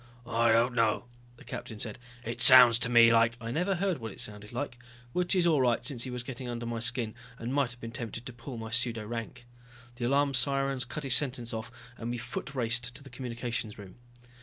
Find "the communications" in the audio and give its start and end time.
13.03-13.77